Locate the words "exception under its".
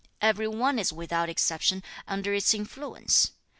1.29-2.55